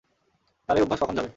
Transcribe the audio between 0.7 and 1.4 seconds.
এই অভ্যাস কখন যাবে।